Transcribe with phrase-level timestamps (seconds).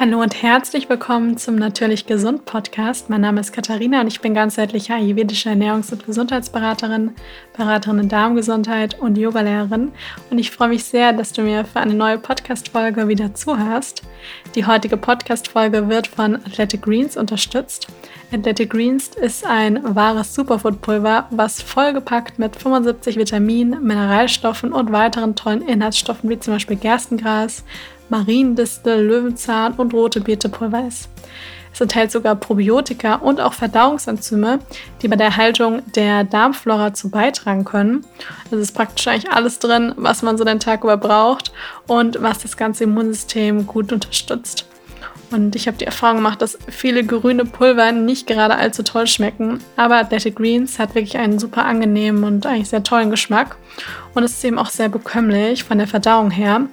[0.00, 3.10] Hallo und herzlich willkommen zum Natürlich Gesund Podcast.
[3.10, 7.12] Mein Name ist Katharina und ich bin ganzheitliche ayurvedische Ernährungs- und Gesundheitsberaterin,
[7.56, 9.92] Beraterin in Darmgesundheit und Yogalehrerin.
[10.30, 14.02] Und ich freue mich sehr, dass du mir für eine neue Podcast-Folge wieder zuhörst.
[14.54, 17.86] Die heutige Podcast-Folge wird von Athletic Greens unterstützt.
[18.32, 25.62] Athletic Greens ist ein wahres Superfood-Pulver, was vollgepackt mit 75 Vitaminen, Mineralstoffen und weiteren tollen
[25.62, 27.62] Inhaltsstoffen wie zum Beispiel Gerstengras,
[28.12, 31.08] Mariendistel, Löwenzahn und rote Beetepulver ist.
[31.72, 34.58] Es enthält sogar Probiotika und auch Verdauungsenzyme,
[35.00, 38.04] die bei der Erhaltung der Darmflora zu beitragen können.
[38.50, 41.52] Es ist praktisch eigentlich alles drin, was man so den Tag über braucht
[41.86, 44.66] und was das ganze Immunsystem gut unterstützt.
[45.30, 49.60] Und ich habe die Erfahrung gemacht, dass viele grüne Pulver nicht gerade allzu toll schmecken.
[49.76, 53.56] Aber Athletic Greens hat wirklich einen super angenehmen und eigentlich sehr tollen Geschmack.
[54.14, 56.68] Und es ist eben auch sehr bekömmlich von der Verdauung her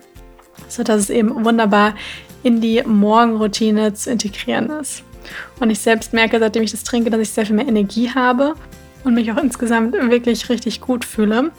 [0.68, 1.96] sodass es eben wunderbar
[2.44, 5.04] in die Morgenroutine zu integrieren ist.
[5.60, 8.56] Und ich selbst merke, seitdem ich das trinke, dass ich sehr viel mehr Energie habe
[9.04, 11.52] und mich auch insgesamt wirklich richtig gut fühle.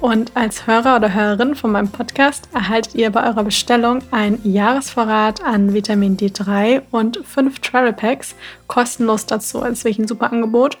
[0.00, 5.42] Und als Hörer oder Hörerin von meinem Podcast erhaltet ihr bei eurer Bestellung einen Jahresvorrat
[5.42, 8.36] an Vitamin D3 und fünf Travel Packs
[8.68, 9.60] kostenlos dazu.
[9.60, 10.78] Das ist wirklich ein super Angebot.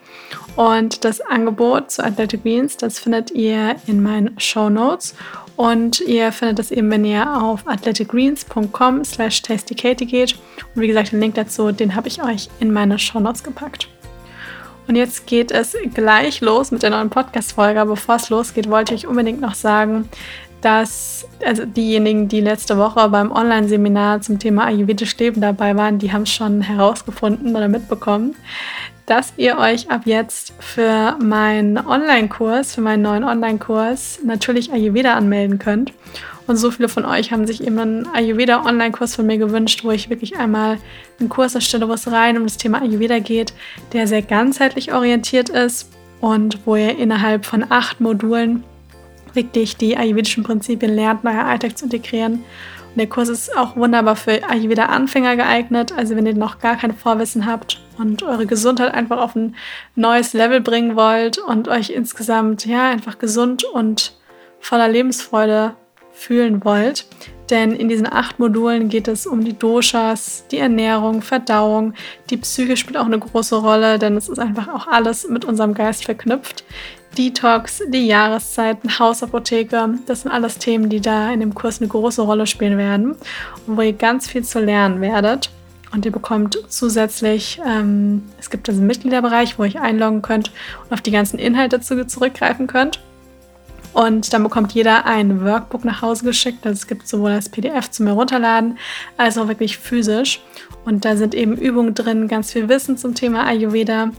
[0.54, 5.16] Und das Angebot zu Athletic Beans, das findet ihr in meinen Show Notes.
[5.56, 10.38] Und ihr findet das eben, wenn ihr auf athleticgreens.com slash tastykatie geht.
[10.76, 13.88] Und wie gesagt, den Link dazu, den habe ich euch in meine Show Notes gepackt.
[14.88, 17.84] Und jetzt geht es gleich los mit der neuen Podcast-Folge.
[17.84, 20.08] Bevor es losgeht, wollte ich unbedingt noch sagen,
[20.62, 26.10] dass also diejenigen, die letzte Woche beim Online-Seminar zum Thema Ayurvedisch Leben dabei waren, die
[26.10, 28.34] haben es schon herausgefunden oder mitbekommen,
[29.06, 35.58] dass ihr euch ab jetzt für meinen Online-Kurs, für meinen neuen Online-Kurs natürlich Ayurveda anmelden
[35.58, 35.92] könnt.
[36.48, 40.10] Und so viele von euch haben sich eben einen Ayurveda-Online-Kurs von mir gewünscht, wo ich
[40.10, 40.78] wirklich einmal
[41.20, 43.52] einen Kurs erstelle, wo es rein um das Thema Ayurveda geht,
[43.92, 45.90] der sehr ganzheitlich orientiert ist
[46.20, 48.64] und wo ihr innerhalb von acht Modulen
[49.34, 52.42] wirklich die ayurvedischen Prinzipien lernt, in euer Alltag zu integrieren
[52.98, 55.92] der Kurs ist auch wunderbar für Ayurveda-Anfänger geeignet.
[55.96, 59.54] Also wenn ihr noch gar kein Vorwissen habt und eure Gesundheit einfach auf ein
[59.94, 64.16] neues Level bringen wollt und euch insgesamt ja einfach gesund und
[64.60, 65.74] voller Lebensfreude
[66.18, 67.06] fühlen wollt.
[67.50, 71.94] Denn in diesen acht Modulen geht es um die Doshas, die Ernährung, Verdauung.
[72.28, 75.72] Die Psyche spielt auch eine große Rolle, denn es ist einfach auch alles mit unserem
[75.72, 76.64] Geist verknüpft.
[77.16, 82.20] Detox, die Jahreszeiten, Hausapotheke, das sind alles Themen, die da in dem Kurs eine große
[82.20, 83.16] Rolle spielen werden
[83.66, 85.50] und wo ihr ganz viel zu lernen werdet.
[85.90, 90.52] Und ihr bekommt zusätzlich, ähm, es gibt also einen Mitgliederbereich, wo ihr einloggen könnt
[90.84, 93.00] und auf die ganzen Inhalte zurückgreifen könnt.
[93.92, 96.66] Und dann bekommt jeder ein Workbook nach Hause geschickt.
[96.66, 98.78] Also es gibt sowohl als PDF zum Herunterladen
[99.16, 100.40] als auch wirklich physisch.
[100.84, 104.10] Und da sind eben Übungen drin, ganz viel Wissen zum Thema Ayurveda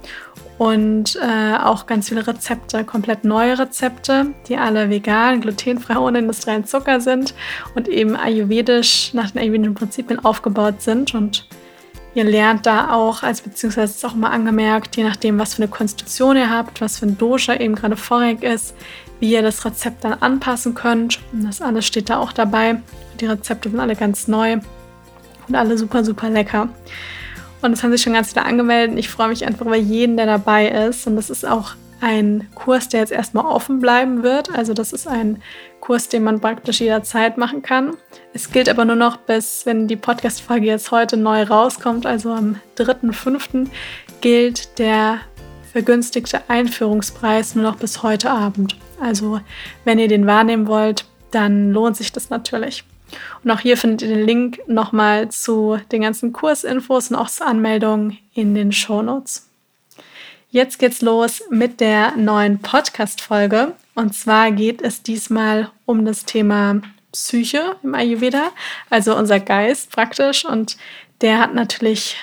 [0.59, 6.66] und äh, auch ganz viele Rezepte, komplett neue Rezepte, die alle vegan, glutenfrei, ohne industriellen
[6.66, 7.34] Zucker sind
[7.75, 11.16] und eben ayurvedisch nach den ayurvedischen Prinzipien aufgebaut sind.
[11.16, 11.47] Und
[12.13, 15.72] ihr lernt da auch, als beziehungsweise ist auch mal angemerkt, je nachdem, was für eine
[15.72, 18.75] Konstitution ihr habt, was für ein Dosha eben gerade vorrangig ist,
[19.19, 21.19] wie ihr das Rezept dann anpassen könnt.
[21.31, 22.81] Und das alles steht da auch dabei.
[23.19, 24.59] Die Rezepte sind alle ganz neu
[25.47, 26.69] und alle super, super lecker.
[27.62, 28.97] Und es haben sich schon ganz viele angemeldet.
[28.97, 31.08] Ich freue mich einfach über jeden, der dabei ist.
[31.08, 34.50] Und das ist auch ein Kurs, der jetzt erstmal offen bleiben wird.
[34.56, 35.41] Also das ist ein
[35.81, 37.97] Kurs, den man praktisch jederzeit machen kann.
[38.34, 42.56] Es gilt aber nur noch bis, wenn die Podcast-Folge jetzt heute neu rauskommt, also am
[42.78, 43.68] 3.5.
[44.22, 45.19] gilt der
[45.72, 48.78] vergünstigte Einführungspreis nur noch bis heute Abend.
[49.02, 49.42] Also
[49.86, 52.84] wenn ihr den wahrnehmen wollt, dann lohnt sich das natürlich.
[53.44, 57.48] Und auch hier findet ihr den Link nochmal zu den ganzen Kursinfos und auch zur
[57.48, 59.48] Anmeldung in den Shownotes.
[60.52, 63.74] Jetzt geht's los mit der neuen Podcast-Folge.
[63.96, 68.52] Und zwar geht es diesmal um das Thema Psyche im Ayurveda,
[68.90, 70.46] also unser Geist praktisch.
[70.46, 70.78] Und
[71.22, 72.16] der hat natürlich,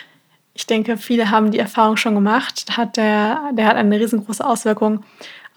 [0.54, 5.04] ich denke, viele haben die Erfahrung schon gemacht, hat der, der hat eine riesengroße Auswirkung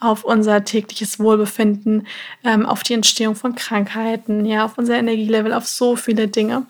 [0.00, 2.06] auf unser tägliches Wohlbefinden,
[2.44, 6.66] ähm, auf die Entstehung von Krankheiten, ja, auf unser Energielevel, auf so viele Dinge.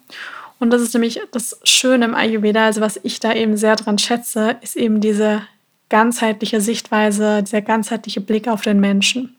[0.59, 3.99] Und das ist nämlich das Schöne im Ayurveda, also was ich da eben sehr dran
[3.99, 5.43] schätze, ist eben diese
[5.89, 9.37] ganzheitliche Sichtweise, dieser ganzheitliche Blick auf den Menschen.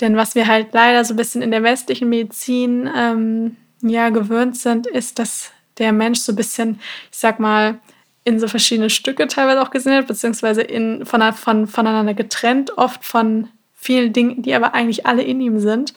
[0.00, 4.56] Denn was wir halt leider so ein bisschen in der westlichen Medizin ähm, ja gewöhnt
[4.56, 7.78] sind, ist, dass der Mensch so ein bisschen, ich sag mal,
[8.26, 13.04] in so verschiedene Stücke teilweise auch gesehen hat, beziehungsweise in, von, von, voneinander getrennt, oft
[13.04, 15.94] von vielen Dingen, die aber eigentlich alle in ihm sind,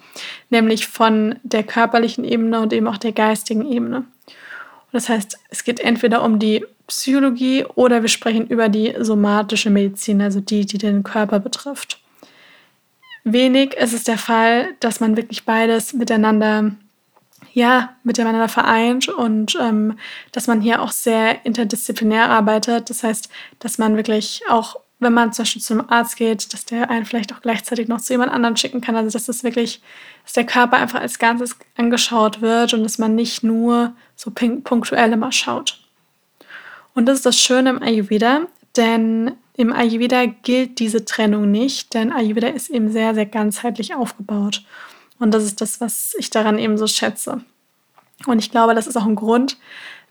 [0.51, 4.05] nämlich von der körperlichen Ebene und eben auch der geistigen Ebene.
[4.91, 10.21] das heißt, es geht entweder um die Psychologie oder wir sprechen über die somatische Medizin,
[10.21, 11.99] also die, die den Körper betrifft.
[13.23, 16.71] Wenig ist es der Fall, dass man wirklich beides miteinander,
[17.53, 19.97] ja, miteinander vereint und ähm,
[20.31, 22.89] dass man hier auch sehr interdisziplinär arbeitet.
[22.89, 23.29] Das heißt,
[23.59, 27.05] dass man wirklich auch, wenn man zum Beispiel zu einem Arzt geht, dass der einen
[27.05, 28.95] vielleicht auch gleichzeitig noch zu jemand anderem schicken kann.
[28.95, 29.81] Also dass das wirklich,
[30.23, 35.11] dass der Körper einfach als Ganzes angeschaut wird und dass man nicht nur so punktuell
[35.13, 35.79] immer schaut.
[36.93, 38.41] Und das ist das Schöne im Ayurveda,
[38.75, 44.63] denn im Ayurveda gilt diese Trennung nicht, denn Ayurveda ist eben sehr, sehr ganzheitlich aufgebaut.
[45.19, 47.41] Und das ist das, was ich daran eben so schätze.
[48.25, 49.57] Und ich glaube, das ist auch ein Grund,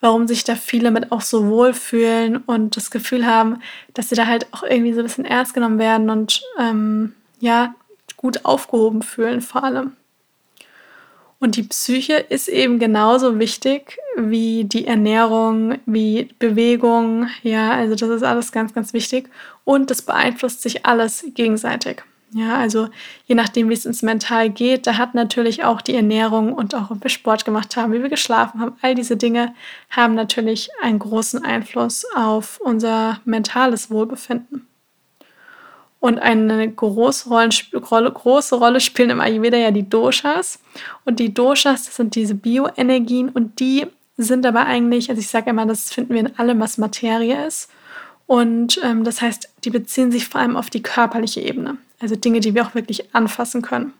[0.01, 3.61] warum sich da viele mit auch so wohlfühlen und das Gefühl haben,
[3.95, 7.75] dass sie da halt auch irgendwie so ein bisschen ernst genommen werden und ähm, ja,
[8.17, 9.93] gut aufgehoben fühlen vor allem.
[11.41, 17.29] Und die Psyche ist eben genauso wichtig wie die Ernährung, wie Bewegung.
[17.45, 19.31] Ja, also das ist alles ganz, ganz wichtig.
[19.65, 22.03] Und das beeinflusst sich alles gegenseitig.
[22.33, 22.89] Ja, also
[23.25, 26.91] je nachdem, wie es ins Mental geht, da hat natürlich auch die Ernährung und auch,
[26.91, 29.55] ob wir Sport gemacht haben, wie wir geschlafen haben, all diese Dinge
[29.89, 34.67] haben natürlich einen großen Einfluss auf unser mentales Wohlbefinden.
[36.01, 40.61] Und eine große Rolle, große Rolle spielen im Ayurveda ja die Doshas.
[41.05, 43.87] Und die Doshas, das sind diese Bioenergien und die
[44.17, 47.71] sind aber eigentlich, also ich sage immer, das finden wir in allem, was Materie ist.
[48.27, 51.79] Und ähm, das heißt, die beziehen sich vor allem auf die körperliche Ebene.
[52.01, 53.93] Also Dinge, die wir auch wirklich anfassen können.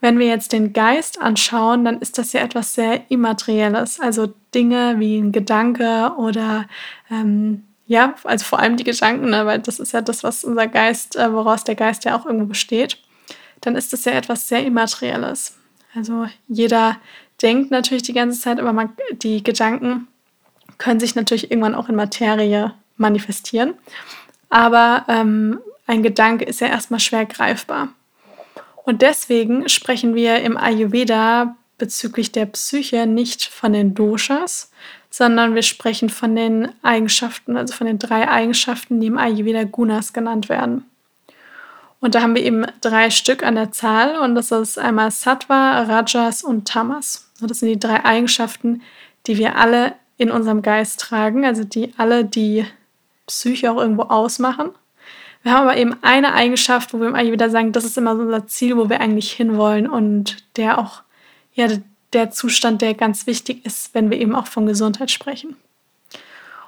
[0.00, 4.00] Wenn wir jetzt den Geist anschauen, dann ist das ja etwas sehr Immaterielles.
[4.00, 6.66] Also Dinge wie ein Gedanke oder
[7.10, 10.66] ähm, ja, also vor allem die Gedanken, ne, weil das ist ja das, was unser
[10.66, 12.98] Geist, äh, woraus der Geist ja auch irgendwo besteht,
[13.60, 15.56] dann ist das ja etwas sehr Immaterielles.
[15.94, 16.96] Also jeder
[17.42, 18.90] denkt natürlich die ganze Zeit, aber man,
[19.22, 20.08] die Gedanken
[20.78, 23.74] können sich natürlich irgendwann auch in Materie manifestieren.
[24.48, 25.60] Aber ähm,
[25.92, 27.88] ein Gedanke ist ja erstmal schwer greifbar.
[28.84, 34.70] Und deswegen sprechen wir im Ayurveda bezüglich der Psyche nicht von den Doshas,
[35.10, 40.14] sondern wir sprechen von den Eigenschaften, also von den drei Eigenschaften, die im Ayurveda Gunas
[40.14, 40.86] genannt werden.
[42.00, 45.82] Und da haben wir eben drei Stück an der Zahl und das ist einmal Sattva,
[45.82, 47.30] Rajas und Tamas.
[47.42, 48.80] Und das sind die drei Eigenschaften,
[49.26, 52.64] die wir alle in unserem Geist tragen, also die alle die
[53.26, 54.70] Psyche auch irgendwo ausmachen.
[55.42, 58.22] Wir haben aber eben eine Eigenschaft, wo wir im Ayurveda sagen, das ist immer so
[58.22, 61.02] unser Ziel, wo wir eigentlich hinwollen und der auch
[61.54, 61.68] ja,
[62.12, 65.56] der Zustand, der ganz wichtig ist, wenn wir eben auch von Gesundheit sprechen.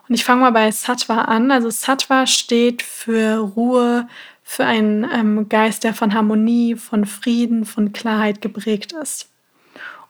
[0.09, 1.51] Und ich fange mal bei Sattva an.
[1.51, 4.09] Also Sattva steht für Ruhe,
[4.43, 9.31] für einen ähm, Geist, der von Harmonie, von Frieden, von Klarheit geprägt ist.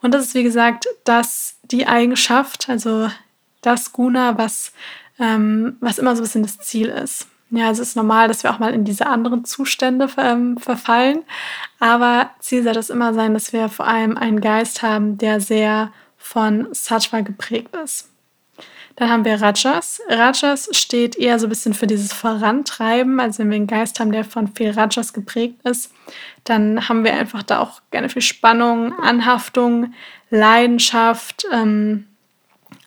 [0.03, 3.09] Und das ist, wie gesagt, das, die Eigenschaft, also
[3.63, 4.73] das Guna, was,
[5.19, 7.29] ähm, was immer so ein bisschen das Ziel ist.
[7.50, 11.25] Ja, es ist normal, dass wir auch mal in diese anderen Zustände ähm, verfallen.
[11.79, 15.93] Aber Ziel soll es immer sein, dass wir vor allem einen Geist haben, der sehr
[16.17, 18.11] von Sattva geprägt ist.
[18.96, 20.00] Dann haben wir Rajas.
[20.08, 23.19] Rajas steht eher so ein bisschen für dieses Vorantreiben.
[23.19, 25.93] Also wenn wir einen Geist haben, der von viel Rajas geprägt ist,
[26.44, 29.94] dann haben wir einfach da auch gerne viel Spannung, Anhaftung,
[30.31, 32.06] Leidenschaft, ähm,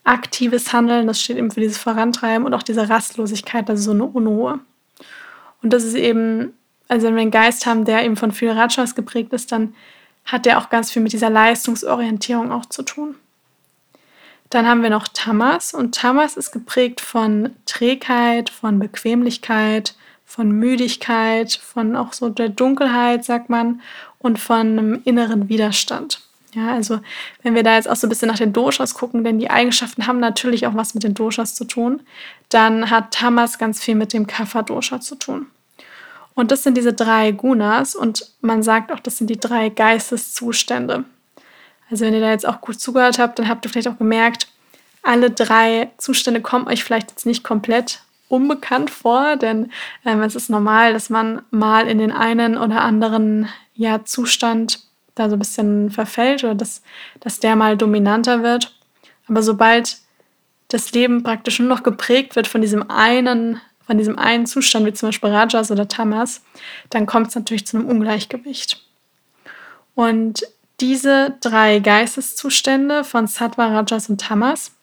[0.07, 4.05] aktives Handeln, das steht eben für dieses Vorantreiben und auch diese Rastlosigkeit, also so eine
[4.05, 4.59] Unruhe.
[5.61, 6.53] Und das ist eben,
[6.87, 9.75] also wenn wir einen Geist haben, der eben von viel Rajas geprägt ist, dann
[10.25, 13.15] hat der auch ganz viel mit dieser Leistungsorientierung auch zu tun.
[14.49, 19.95] Dann haben wir noch Tamas und Tamas ist geprägt von Trägheit, von Bequemlichkeit,
[20.25, 23.81] von Müdigkeit, von auch so der Dunkelheit, sagt man,
[24.19, 26.26] und von einem inneren Widerstand.
[26.57, 27.01] Ja, also
[27.43, 30.07] wenn wir da jetzt auch so ein bisschen nach den Doshas gucken, denn die Eigenschaften
[30.07, 32.01] haben natürlich auch was mit den Doshas zu tun,
[32.49, 35.45] dann hat Tamas ganz viel mit dem Kapha-Dosha zu tun.
[36.33, 41.03] Und das sind diese drei Gunas und man sagt auch, das sind die drei Geisteszustände.
[41.91, 44.47] Also wenn ihr da jetzt auch gut zugehört habt, dann habt ihr vielleicht auch gemerkt,
[45.03, 49.71] alle drei Zustände kommen euch vielleicht jetzt nicht komplett unbekannt vor, denn
[50.05, 54.86] ähm, es ist normal, dass man mal in den einen oder anderen ja, Zustand
[55.19, 56.81] da so ein bisschen verfällt oder dass,
[57.19, 58.75] dass der mal dominanter wird.
[59.27, 59.97] Aber sobald
[60.67, 64.93] das Leben praktisch nur noch geprägt wird von diesem einen, von diesem einen Zustand, wie
[64.93, 66.41] zum Beispiel Rajas oder Tamas,
[66.89, 68.83] dann kommt es natürlich zu einem Ungleichgewicht.
[69.95, 70.43] Und
[70.79, 74.73] diese drei Geisteszustände von Sattva, Rajas und Tamas,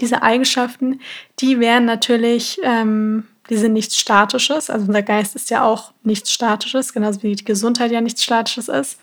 [0.00, 1.00] diese Eigenschaften,
[1.40, 4.70] die wären natürlich, ähm, die sind nichts Statisches.
[4.70, 8.68] Also unser Geist ist ja auch nichts Statisches, genauso wie die Gesundheit ja nichts Statisches
[8.68, 8.98] ist.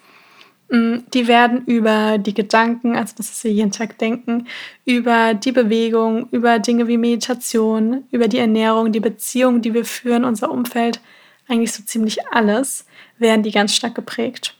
[0.71, 4.47] Mm, die werden über die Gedanken, also das, was wir jeden Tag denken,
[4.85, 10.23] über die Bewegung, über Dinge wie Meditation, über die Ernährung, die Beziehung, die wir führen,
[10.23, 11.01] unser Umfeld,
[11.49, 12.85] eigentlich so ziemlich alles,
[13.17, 14.55] werden die ganz stark geprägt.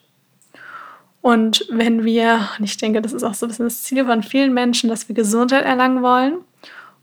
[1.22, 4.22] Und wenn wir, und ich denke, das ist auch so ein bisschen das Ziel von
[4.22, 6.40] vielen Menschen, dass wir Gesundheit erlangen wollen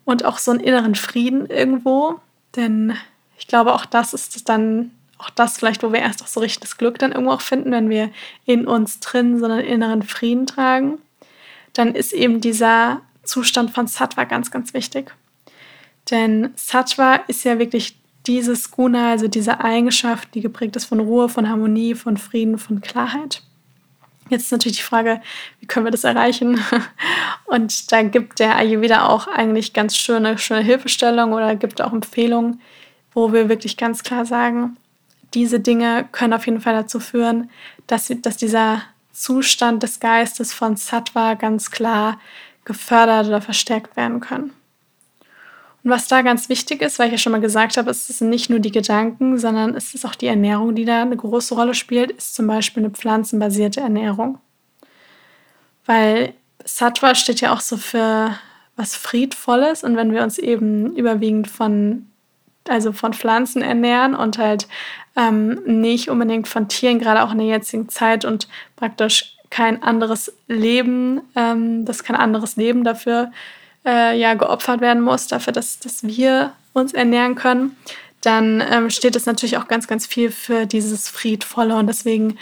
[0.05, 2.21] und auch so einen inneren Frieden irgendwo,
[2.57, 2.93] denn
[3.39, 6.77] ich glaube, auch das ist dann auch das vielleicht, wo wir erst auch so richtiges
[6.77, 8.11] Glück dann irgendwo auch finden, wenn wir
[8.45, 10.99] in uns drin so einen inneren Frieden tragen,
[11.73, 15.13] dann ist eben dieser Zustand von Sattva ganz, ganz wichtig.
[16.11, 21.29] Denn Sattva ist ja wirklich dieses Guna, also diese Eigenschaft, die geprägt ist von Ruhe,
[21.29, 23.43] von Harmonie, von Frieden, von Klarheit.
[24.29, 25.23] Jetzt ist natürlich die Frage,
[25.61, 26.61] wie können wir das erreichen?
[27.47, 32.61] Und da gibt der Ayurveda auch eigentlich ganz schöne, schöne Hilfestellung oder gibt auch Empfehlungen,
[33.13, 34.77] wo wir wirklich ganz klar sagen,
[35.35, 37.51] diese Dinge können auf jeden Fall dazu führen,
[37.87, 38.83] dass, dass dieser
[39.13, 42.21] Zustand des Geistes von Sattva ganz klar
[42.65, 44.53] gefördert oder verstärkt werden können.
[45.83, 48.31] Und was da ganz wichtig ist, weil ich ja schon mal gesagt habe, es sind
[48.31, 51.75] nicht nur die Gedanken, sondern es ist auch die Ernährung, die da eine große Rolle
[51.75, 54.39] spielt, ist zum Beispiel eine pflanzenbasierte Ernährung.
[55.87, 58.37] Weil Sattva steht ja auch so für
[58.77, 62.07] was Friedvolles und wenn wir uns eben überwiegend von
[62.69, 64.69] also von Pflanzen ernähren und halt
[65.17, 70.33] ähm, nicht unbedingt von Tieren, gerade auch in der jetzigen Zeit und praktisch kein anderes
[70.47, 73.33] Leben, ähm, dass kein anderes Leben dafür
[73.85, 77.77] äh, ja geopfert werden muss, dafür, dass, dass wir uns ernähren können,
[78.21, 81.77] dann ähm, steht es natürlich auch ganz, ganz viel für dieses Friedvolle.
[81.77, 82.37] Und deswegen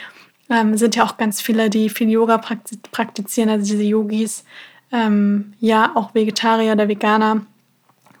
[0.49, 4.43] ähm, sind ja auch ganz viele, die viel Yoga praktizieren, also diese Yogis,
[4.91, 7.45] ähm, ja auch Vegetarier oder Veganer,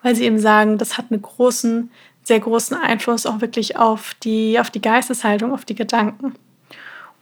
[0.07, 1.91] weil sie eben sagen, das hat einen großen,
[2.23, 6.33] sehr großen Einfluss auch wirklich auf die, auf die Geisteshaltung, auf die Gedanken.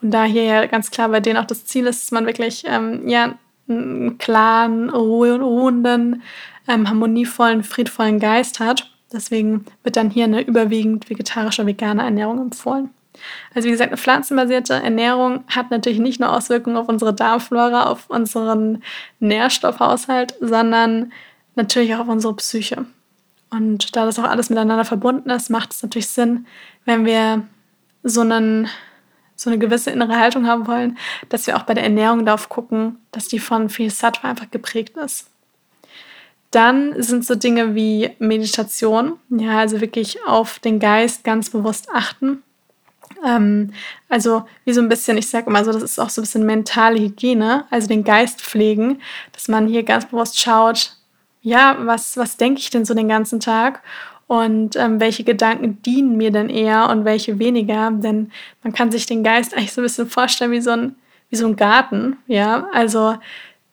[0.04, 2.64] Und da hier ja ganz klar bei denen auch das Ziel ist, dass man wirklich
[2.68, 6.22] ähm, ja, einen klaren, ruhenden,
[6.68, 8.92] ähm, harmonievollen, friedvollen Geist hat.
[9.12, 12.92] Deswegen wird dann hier eine überwiegend vegetarische, vegane Ernährung empfohlen.
[13.56, 18.12] Also wie gesagt, eine pflanzenbasierte Ernährung hat natürlich nicht nur Auswirkungen auf unsere Darmflora, auf
[18.12, 18.84] unseren
[19.20, 21.12] Nährstoffhaushalt, sondern
[21.56, 22.86] natürlich auch auf unsere Psyche.
[23.50, 26.46] Und da das auch alles miteinander verbunden ist, macht es natürlich Sinn,
[26.86, 27.46] wenn wir
[28.04, 28.70] so einen
[29.36, 30.98] so eine gewisse innere Haltung haben wollen,
[31.30, 34.98] dass wir auch bei der Ernährung darauf gucken, dass die von viel Sattva einfach geprägt
[34.98, 35.28] ist.
[36.52, 42.44] Dann sind so Dinge wie Meditation, ja, also wirklich auf den Geist ganz bewusst achten.
[43.26, 43.74] Ähm,
[44.08, 46.46] also wie so ein bisschen, ich sage immer so, das ist auch so ein bisschen
[46.46, 49.02] mentale Hygiene, also den Geist pflegen,
[49.34, 50.96] dass man hier ganz bewusst schaut,
[51.46, 53.84] ja, was, was denke ich denn so den ganzen Tag
[54.26, 57.92] und ähm, welche Gedanken dienen mir denn eher und welche weniger.
[57.92, 58.32] Denn
[58.64, 60.96] man kann sich den Geist eigentlich so ein bisschen vorstellen wie so ein,
[61.30, 62.18] wie so ein Garten.
[62.26, 63.18] Ja, also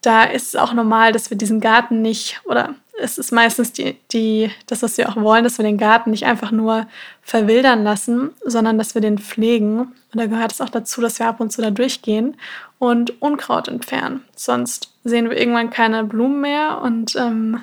[0.02, 3.96] da ist es auch normal, dass wir diesen Garten nicht, oder es ist meistens die,
[4.12, 6.86] die, das, was wir auch wollen, dass wir den Garten nicht einfach nur
[7.22, 9.80] verwildern lassen, sondern dass wir den pflegen.
[9.80, 12.36] Und da gehört es auch dazu, dass wir ab und zu da durchgehen
[12.78, 14.22] und Unkraut entfernen.
[14.36, 17.62] Sonst sehen wir irgendwann keine Blumen mehr und ähm,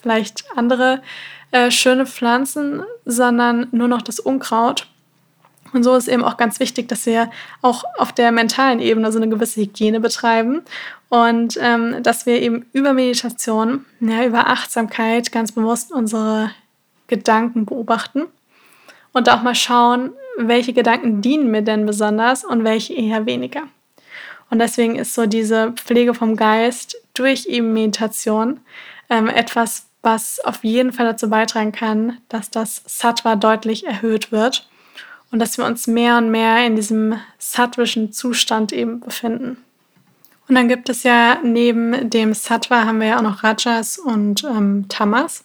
[0.00, 1.02] vielleicht andere
[1.52, 4.88] äh, schöne Pflanzen, sondern nur noch das Unkraut.
[5.72, 9.18] Und so ist eben auch ganz wichtig, dass wir auch auf der mentalen Ebene so
[9.18, 10.62] eine gewisse Hygiene betreiben
[11.08, 16.50] und ähm, dass wir eben über Meditation, ja, über Achtsamkeit ganz bewusst unsere
[17.06, 18.24] Gedanken beobachten
[19.12, 23.62] und auch mal schauen, welche Gedanken dienen mir denn besonders und welche eher weniger.
[24.50, 28.60] Und deswegen ist so diese Pflege vom Geist durch eben Meditation
[29.08, 34.68] ähm, etwas, was auf jeden Fall dazu beitragen kann, dass das Sattva deutlich erhöht wird
[35.30, 39.63] und dass wir uns mehr und mehr in diesem sattvischen Zustand eben befinden.
[40.48, 44.44] Und dann gibt es ja neben dem Sattva haben wir ja auch noch Rajas und
[44.44, 45.44] ähm, Tamas.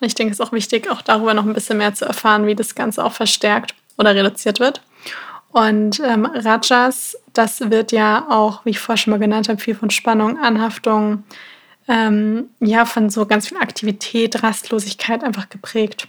[0.00, 2.46] Und ich denke, es ist auch wichtig, auch darüber noch ein bisschen mehr zu erfahren,
[2.46, 4.82] wie das Ganze auch verstärkt oder reduziert wird.
[5.50, 9.74] Und ähm, Rajas, das wird ja auch, wie ich vorher schon mal genannt habe, viel
[9.74, 11.24] von Spannung, Anhaftung,
[11.88, 16.08] ähm, ja, von so ganz viel Aktivität, Rastlosigkeit einfach geprägt.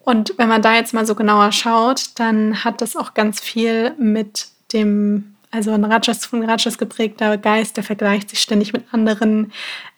[0.00, 3.92] Und wenn man da jetzt mal so genauer schaut, dann hat das auch ganz viel
[3.98, 9.52] mit dem, also ein Rajas von Rajas geprägter Geist, der vergleicht sich ständig mit anderen,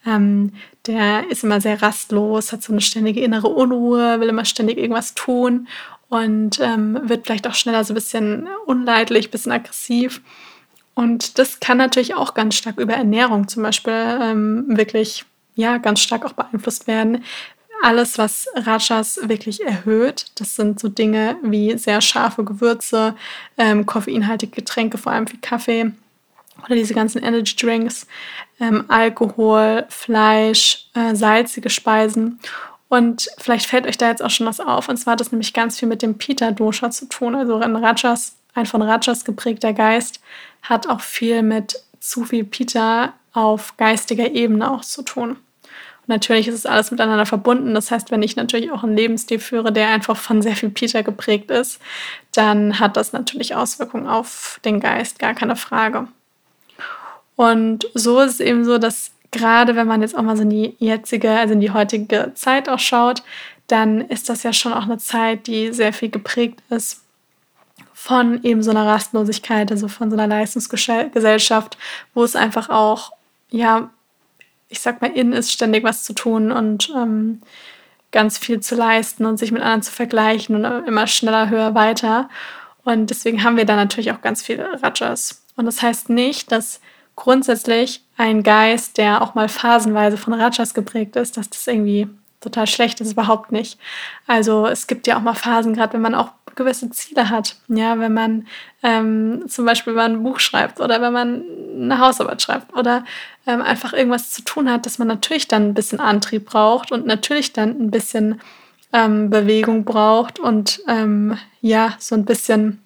[0.07, 0.53] ähm,
[0.87, 5.15] der ist immer sehr rastlos, hat so eine ständige innere Unruhe, will immer ständig irgendwas
[5.15, 5.69] tun
[6.09, 10.21] und ähm, wird vielleicht auch schneller so ein bisschen unleidlich, ein bisschen aggressiv.
[10.95, 16.01] Und das kann natürlich auch ganz stark über Ernährung zum Beispiel ähm, wirklich ja ganz
[16.01, 17.25] stark auch beeinflusst werden.
[17.83, 23.15] Alles, was Rajas wirklich erhöht, das sind so Dinge wie sehr scharfe Gewürze,
[23.57, 25.93] ähm, koffeinhaltige Getränke, vor allem wie Kaffee,
[26.65, 28.07] oder diese ganzen Energy Drinks,
[28.61, 32.39] ähm, Alkohol, Fleisch, äh, salzige Speisen.
[32.89, 34.89] Und vielleicht fällt euch da jetzt auch schon was auf.
[34.89, 37.35] Und zwar hat das nämlich ganz viel mit dem Pita-Dosha zu tun.
[37.35, 40.21] Also ein Rajas, ein von Rajas geprägter Geist
[40.63, 45.37] hat auch viel mit zu viel Pita auf geistiger Ebene auch zu tun.
[46.11, 47.73] Natürlich ist es alles miteinander verbunden.
[47.73, 51.03] Das heißt, wenn ich natürlich auch einen Lebensstil führe, der einfach von sehr viel Pita
[51.03, 51.81] geprägt ist,
[52.35, 56.09] dann hat das natürlich Auswirkungen auf den Geist, gar keine Frage.
[57.37, 60.51] Und so ist es eben so, dass gerade wenn man jetzt auch mal so in
[60.51, 63.23] die jetzige, also in die heutige Zeit auch schaut,
[63.69, 67.05] dann ist das ja schon auch eine Zeit, die sehr viel geprägt ist
[67.95, 71.79] von eben so einer Rastlosigkeit, also von so einer Leistungsgesellschaft,
[72.15, 73.13] wo es einfach auch,
[73.51, 73.91] ja,
[74.71, 77.43] ich sag mal, in ist, ständig was zu tun und ähm,
[78.13, 82.29] ganz viel zu leisten und sich mit anderen zu vergleichen und immer schneller, höher, weiter.
[82.85, 85.45] Und deswegen haben wir da natürlich auch ganz viele Rajas.
[85.57, 86.81] Und das heißt nicht, dass
[87.17, 92.09] grundsätzlich ein Geist, der auch mal phasenweise von Rajas geprägt ist, dass das irgendwie
[92.41, 93.79] total schlecht ist, überhaupt nicht.
[94.27, 97.57] Also es gibt ja auch mal Phasen, gerade wenn man auch gewisse Ziele hat.
[97.69, 98.47] Ja, wenn man
[98.83, 103.05] ähm, zum Beispiel man ein Buch schreibt oder wenn man eine Hausarbeit schreibt oder
[103.47, 107.07] ähm, einfach irgendwas zu tun hat, dass man natürlich dann ein bisschen Antrieb braucht und
[107.07, 108.41] natürlich dann ein bisschen
[108.93, 112.81] ähm, Bewegung braucht und ähm, ja, so ein bisschen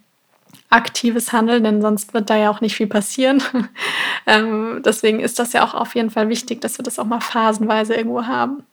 [0.70, 3.42] aktives Handeln, denn sonst wird da ja auch nicht viel passieren.
[4.26, 7.20] ähm, deswegen ist das ja auch auf jeden Fall wichtig, dass wir das auch mal
[7.20, 8.64] phasenweise irgendwo haben.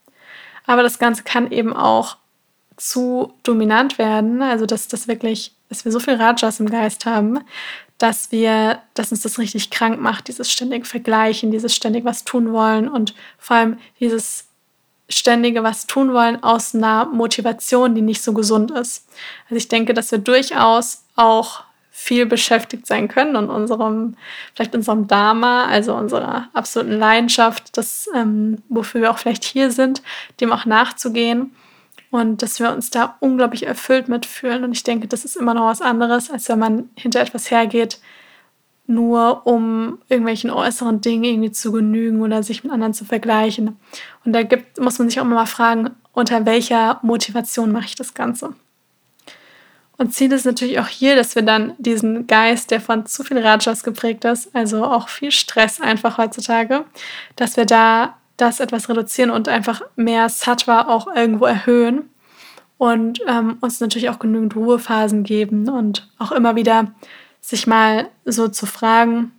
[0.65, 2.17] Aber das Ganze kann eben auch
[2.81, 7.41] zu dominant werden, also dass das wirklich, dass wir so viel Rajas im Geist haben,
[7.99, 12.51] dass wir, dass uns das richtig krank macht, dieses ständige Vergleichen, dieses ständig was tun
[12.51, 14.47] wollen und vor allem dieses
[15.09, 19.07] ständige was tun wollen aus einer Motivation, die nicht so gesund ist.
[19.43, 24.15] Also ich denke, dass wir durchaus auch viel beschäftigt sein können und unserem,
[24.55, 30.01] vielleicht unserem Dharma, also unserer absoluten Leidenschaft, das, ähm, wofür wir auch vielleicht hier sind,
[30.39, 31.51] dem auch nachzugehen
[32.11, 34.63] und dass wir uns da unglaublich erfüllt mitfühlen.
[34.63, 37.99] Und ich denke, das ist immer noch was anderes, als wenn man hinter etwas hergeht,
[38.85, 43.79] nur um irgendwelchen äußeren Dingen irgendwie zu genügen oder sich mit anderen zu vergleichen.
[44.25, 47.95] Und da gibt, muss man sich auch immer mal fragen, unter welcher Motivation mache ich
[47.95, 48.53] das Ganze?
[49.97, 53.37] Und Ziel ist natürlich auch hier, dass wir dann diesen Geist, der von zu viel
[53.37, 56.85] Rajas geprägt ist, also auch viel Stress einfach heutzutage,
[57.35, 62.09] dass wir da das etwas reduzieren und einfach mehr Sattva auch irgendwo erhöhen
[62.77, 66.91] und ähm, uns natürlich auch genügend Ruhephasen geben und auch immer wieder
[67.39, 69.31] sich mal so zu fragen,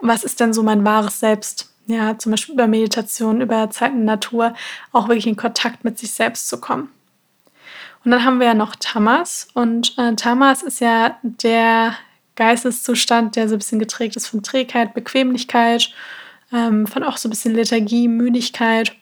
[0.00, 1.72] was ist denn so mein wahres Selbst?
[1.86, 4.54] Ja, zum Beispiel über Meditation, über Zeit in Natur,
[4.92, 6.90] auch wirklich in Kontakt mit sich selbst zu kommen.
[8.04, 9.48] Und dann haben wir ja noch Tamas.
[9.54, 11.94] Und äh, Tamas ist ja der
[12.36, 15.90] Geisteszustand, der so ein bisschen geträgt ist von Trägheit, Bequemlichkeit,
[16.54, 18.94] ähm, von auch so ein bisschen Lethargie, Müdigkeit.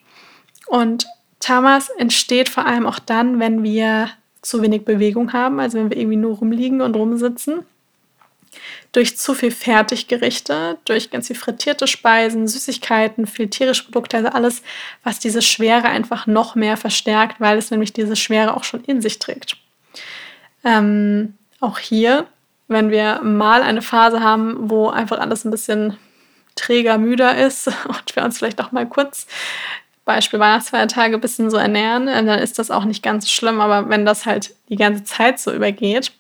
[0.67, 1.07] Und
[1.41, 4.11] Tamas entsteht vor allem auch dann, wenn wir
[4.41, 7.65] zu wenig Bewegung haben, also wenn wir irgendwie nur rumliegen und rumsitzen
[8.93, 14.63] durch zu viel Fertiggerichte, durch ganz viel frittierte Speisen, Süßigkeiten, viel tierische Produkte, also alles,
[15.03, 19.01] was diese Schwere einfach noch mehr verstärkt, weil es nämlich diese Schwere auch schon in
[19.01, 19.57] sich trägt.
[20.65, 22.27] Ähm, auch hier,
[22.69, 25.97] wenn wir mal eine Phase haben, wo einfach alles ein bisschen
[26.55, 29.27] träger, müder ist und wir uns vielleicht auch mal kurz
[30.05, 33.61] Beispiel Weihnachtsfeiertage ein bisschen so ernähren, äh, dann ist das auch nicht ganz schlimm.
[33.61, 36.13] Aber wenn das halt die ganze Zeit so übergeht,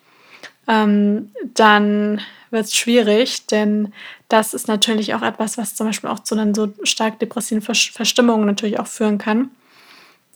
[0.68, 3.92] ähm, dann wird es schwierig, denn
[4.28, 8.46] das ist natürlich auch etwas, was zum Beispiel auch zu dann so stark depressiven Verstimmungen
[8.46, 9.50] natürlich auch führen kann.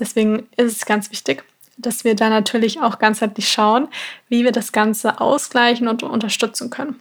[0.01, 1.45] Deswegen ist es ganz wichtig,
[1.77, 3.89] dass wir da natürlich auch ganzheitlich schauen,
[4.29, 6.99] wie wir das Ganze ausgleichen und unterstützen können.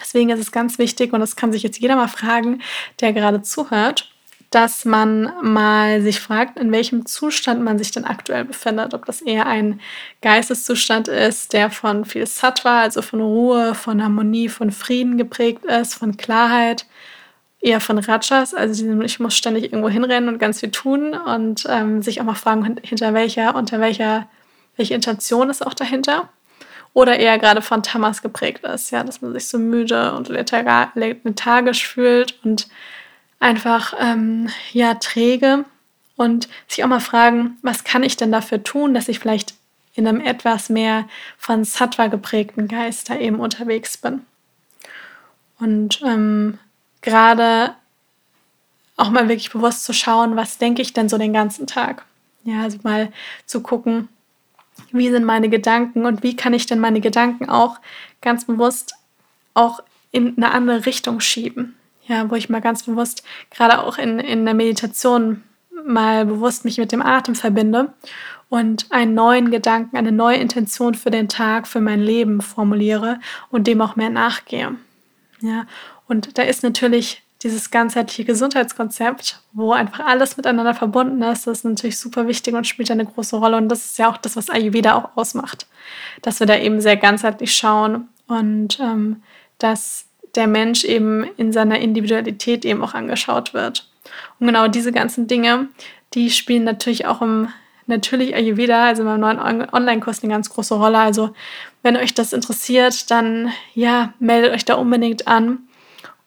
[0.00, 2.62] Deswegen ist es ganz wichtig, und das kann sich jetzt jeder mal fragen,
[3.00, 4.10] der gerade zuhört,
[4.50, 8.94] dass man mal sich fragt, in welchem Zustand man sich denn aktuell befindet.
[8.94, 9.80] Ob das eher ein
[10.22, 15.94] Geisteszustand ist, der von viel Sattva, also von Ruhe, von Harmonie, von Frieden geprägt ist,
[15.94, 16.86] von Klarheit,
[17.60, 22.02] eher von Rajas, also ich muss ständig irgendwo hinrennen und ganz viel tun und ähm,
[22.02, 24.28] sich auch mal fragen, hinter welcher, unter welcher,
[24.76, 26.30] welche Intention ist auch dahinter.
[26.92, 31.86] Oder eher gerade von Tamas geprägt ist, ja, dass man sich so müde und lethargisch
[31.86, 32.68] fühlt und
[33.38, 35.64] einfach ähm, ja träge
[36.16, 39.54] und sich auch mal fragen, was kann ich denn dafür tun, dass ich vielleicht
[39.94, 44.22] in einem etwas mehr von Sattva geprägten Geist da eben unterwegs bin.
[45.58, 46.58] Und ähm,
[47.02, 47.74] gerade
[48.96, 52.04] auch mal wirklich bewusst zu schauen, was denke ich denn so den ganzen Tag.
[52.44, 53.12] Ja, also mal
[53.46, 54.08] zu gucken,
[54.92, 57.78] wie sind meine Gedanken und wie kann ich denn meine Gedanken auch
[58.20, 58.94] ganz bewusst
[59.54, 59.80] auch
[60.12, 61.76] in eine andere Richtung schieben.
[62.06, 65.44] Ja, wo ich mal ganz bewusst, gerade auch in, in der Meditation,
[65.86, 67.92] mal bewusst mich mit dem Atem verbinde
[68.48, 73.66] und einen neuen Gedanken, eine neue Intention für den Tag, für mein Leben formuliere und
[73.66, 74.76] dem auch mehr nachgehe.
[75.40, 75.66] Ja,
[76.08, 81.64] und da ist natürlich dieses ganzheitliche Gesundheitskonzept, wo einfach alles miteinander verbunden ist, das ist
[81.64, 83.56] natürlich super wichtig und spielt eine große Rolle.
[83.56, 85.66] Und das ist ja auch das, was Ayurveda auch ausmacht,
[86.22, 89.22] dass wir da eben sehr ganzheitlich schauen und ähm,
[89.58, 93.88] dass der Mensch eben in seiner Individualität eben auch angeschaut wird.
[94.38, 95.68] Und genau diese ganzen Dinge,
[96.14, 97.48] die spielen natürlich auch im
[97.86, 100.98] natürlich Ayurveda, also in meinem neuen Online-Kurs, eine ganz große Rolle.
[100.98, 101.34] Also
[101.82, 105.58] wenn euch das interessiert, dann ja, meldet euch da unbedingt an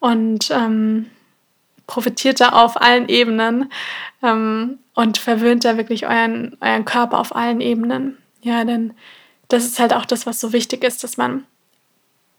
[0.04, 1.10] und ähm,
[1.88, 3.72] profitiert da auf allen Ebenen
[4.22, 8.18] ähm, und verwöhnt da wirklich euren, euren Körper auf allen Ebenen.
[8.42, 8.94] Ja, denn
[9.48, 11.46] das ist halt auch das, was so wichtig ist, dass man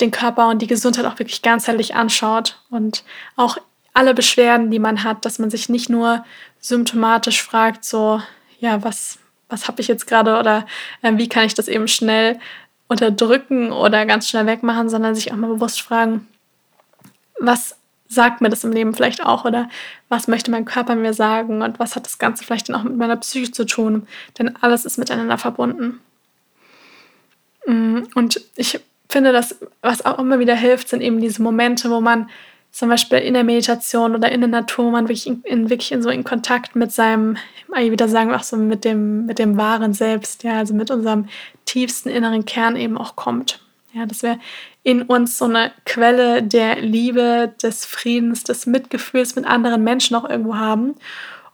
[0.03, 3.03] den Körper und die Gesundheit auch wirklich ganzheitlich anschaut und
[3.35, 3.57] auch
[3.94, 6.22] alle Beschwerden, die man hat, dass man sich nicht nur
[6.61, 8.20] symptomatisch fragt, so,
[8.61, 10.66] ja, was, was habe ich jetzt gerade oder
[11.00, 12.38] äh, wie kann ich das eben schnell
[12.88, 16.29] unterdrücken oder ganz schnell wegmachen, sondern sich auch mal bewusst fragen,
[17.46, 17.76] was
[18.09, 19.68] sagt mir das im Leben vielleicht auch oder
[20.09, 22.96] was möchte mein Körper mir sagen und was hat das Ganze vielleicht dann auch mit
[22.96, 24.07] meiner Psyche zu tun,
[24.38, 26.00] denn alles ist miteinander verbunden.
[27.66, 32.00] Mm, und ich finde, dass was auch immer wieder hilft, sind eben diese Momente, wo
[32.00, 32.28] man
[32.70, 35.92] zum Beispiel in der Meditation oder in der Natur, wo man wirklich in, in wirklich
[35.92, 37.37] in so in Kontakt mit seinem,
[37.72, 41.28] wieder sagen auch so mit dem, mit dem wahren Selbst, ja, also mit unserem
[41.66, 43.63] tiefsten inneren Kern eben auch kommt.
[43.94, 44.40] Ja, dass wir
[44.83, 50.28] in uns so eine Quelle der Liebe, des Friedens, des Mitgefühls mit anderen Menschen auch
[50.28, 50.96] irgendwo haben.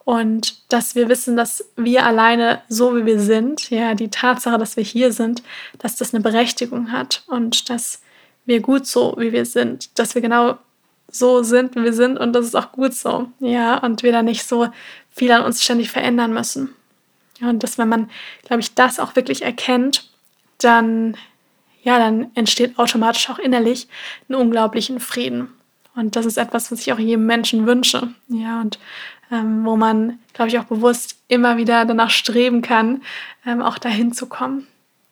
[0.04, 4.76] Und dass wir wissen, dass wir alleine, so wie wir sind, ja, die Tatsache, dass
[4.76, 5.42] wir hier sind,
[5.78, 8.00] dass das eine Berechtigung hat und dass
[8.46, 10.56] wir gut so, wie wir sind, dass wir genau
[11.10, 14.22] so sind, wie wir sind und das ist auch gut so, ja, und wir da
[14.22, 14.68] nicht so
[15.10, 16.74] viel an uns ständig verändern müssen.
[17.42, 18.10] Und dass, wenn man,
[18.44, 20.08] glaube ich, das auch wirklich erkennt,
[20.58, 21.16] dann
[21.82, 23.88] ja, dann entsteht automatisch auch innerlich
[24.28, 25.48] einen unglaublichen Frieden.
[25.94, 28.08] Und das ist etwas, was ich auch jedem Menschen wünsche.
[28.28, 28.78] Ja, und
[29.30, 33.02] ähm, wo man, glaube ich, auch bewusst immer wieder danach streben kann,
[33.46, 34.66] ähm, auch dahin zu kommen.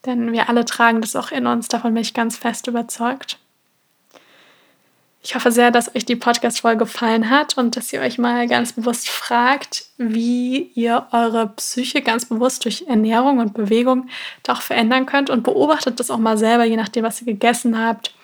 [0.06, 3.38] Denn wir alle tragen das auch in uns, davon bin ich ganz fest überzeugt.
[5.28, 8.72] Ich hoffe sehr, dass euch die Podcast-Folge gefallen hat und dass ihr euch mal ganz
[8.72, 14.08] bewusst fragt, wie ihr eure Psyche ganz bewusst durch Ernährung und Bewegung
[14.42, 18.14] doch verändern könnt und beobachtet das auch mal selber, je nachdem, was ihr gegessen habt,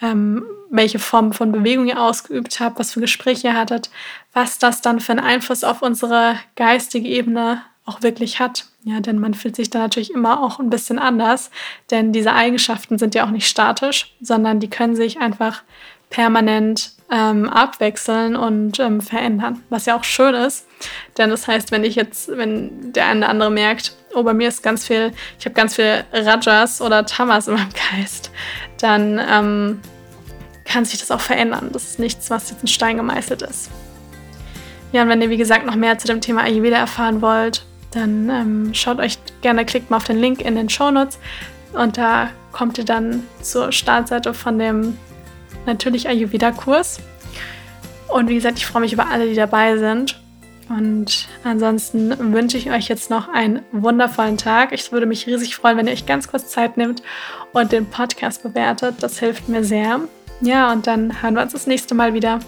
[0.00, 3.90] ähm, welche Form von Bewegung ihr ausgeübt habt, was für Gespräche ihr hattet,
[4.32, 8.66] was das dann für einen Einfluss auf unsere geistige Ebene auch wirklich hat.
[8.84, 11.50] Ja, denn man fühlt sich da natürlich immer auch ein bisschen anders,
[11.90, 15.64] denn diese Eigenschaften sind ja auch nicht statisch, sondern die können sich einfach
[16.12, 20.66] permanent ähm, abwechseln und ähm, verändern, was ja auch schön ist.
[21.18, 24.48] Denn das heißt, wenn ich jetzt, wenn der eine oder andere merkt, oh, bei mir
[24.48, 28.30] ist ganz viel, ich habe ganz viel Rajas oder Tamas in meinem Geist,
[28.80, 29.80] dann ähm,
[30.64, 31.70] kann sich das auch verändern.
[31.72, 33.70] Das ist nichts, was jetzt in Stein gemeißelt ist.
[34.92, 38.28] Ja, und wenn ihr, wie gesagt, noch mehr zu dem Thema Ayurveda erfahren wollt, dann
[38.28, 41.18] ähm, schaut euch gerne, klickt mal auf den Link in den Show Notes
[41.72, 44.98] und da kommt ihr dann zur Startseite von dem
[45.66, 47.00] natürlich Ayurveda-Kurs.
[48.08, 50.20] Und wie gesagt, ich freue mich über alle, die dabei sind.
[50.68, 54.72] Und ansonsten wünsche ich euch jetzt noch einen wundervollen Tag.
[54.72, 57.02] Ich würde mich riesig freuen, wenn ihr euch ganz kurz Zeit nehmt
[57.52, 58.96] und den Podcast bewertet.
[59.00, 60.00] Das hilft mir sehr.
[60.40, 62.40] Ja, und dann hören wir uns das nächste Mal wieder.